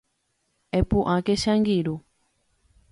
[0.79, 1.95] Epu'ãke che angirũ